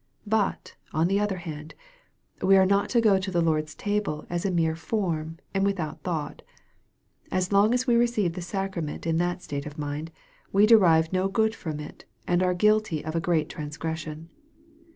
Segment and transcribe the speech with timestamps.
[0.25, 1.75] But, on the other hand,
[2.41, 6.01] we are not to go to the Lord's table as a mere form, and without
[6.01, 6.41] thought.
[7.29, 10.09] As long as we receive the sacrament in that state of mind,
[10.51, 14.29] we derive no good from it, and are guilty of a great transgression.